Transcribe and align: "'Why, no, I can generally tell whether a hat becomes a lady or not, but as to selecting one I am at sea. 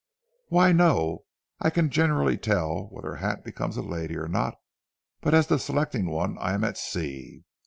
"'Why, 0.47 0.71
no, 0.71 1.25
I 1.59 1.69
can 1.69 1.91
generally 1.91 2.35
tell 2.35 2.85
whether 2.91 3.13
a 3.13 3.19
hat 3.19 3.43
becomes 3.43 3.77
a 3.77 3.83
lady 3.83 4.17
or 4.17 4.27
not, 4.27 4.55
but 5.21 5.35
as 5.35 5.45
to 5.45 5.59
selecting 5.59 6.07
one 6.09 6.39
I 6.39 6.53
am 6.53 6.63
at 6.63 6.79
sea. 6.79 7.43